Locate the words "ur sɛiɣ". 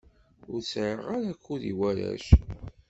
0.51-0.99